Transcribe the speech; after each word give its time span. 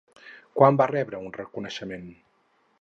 Quan 0.59 0.79
va 0.79 0.87
rebre 0.93 1.21
un 1.27 1.37
reconeixement? 1.37 2.11